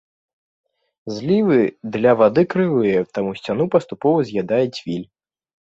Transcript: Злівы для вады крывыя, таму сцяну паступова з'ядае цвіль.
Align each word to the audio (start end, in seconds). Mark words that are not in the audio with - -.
Злівы 1.17 1.59
для 1.97 2.11
вады 2.21 2.43
крывыя, 2.53 3.05
таму 3.19 3.37
сцяну 3.41 3.71
паступова 3.77 4.19
з'ядае 4.31 4.65
цвіль. 4.81 5.07